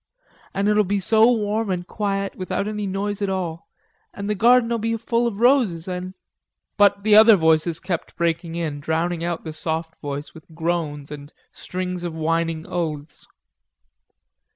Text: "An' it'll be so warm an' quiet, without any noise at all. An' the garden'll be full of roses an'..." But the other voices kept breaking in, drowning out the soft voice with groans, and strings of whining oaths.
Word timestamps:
"An' 0.55 0.67
it'll 0.67 0.83
be 0.83 0.99
so 0.99 1.31
warm 1.31 1.69
an' 1.69 1.83
quiet, 1.83 2.35
without 2.35 2.67
any 2.67 2.87
noise 2.87 3.21
at 3.21 3.29
all. 3.29 3.67
An' 4.15 4.25
the 4.25 4.33
garden'll 4.33 4.79
be 4.79 4.97
full 4.97 5.27
of 5.27 5.39
roses 5.39 5.87
an'..." 5.87 6.15
But 6.75 7.03
the 7.03 7.15
other 7.15 7.35
voices 7.35 7.79
kept 7.79 8.15
breaking 8.17 8.55
in, 8.55 8.79
drowning 8.79 9.23
out 9.23 9.43
the 9.43 9.53
soft 9.53 9.95
voice 10.01 10.33
with 10.33 10.45
groans, 10.55 11.11
and 11.11 11.31
strings 11.51 12.03
of 12.03 12.15
whining 12.15 12.65
oaths. 12.65 13.27